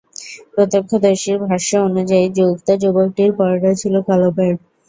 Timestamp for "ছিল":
3.81-3.95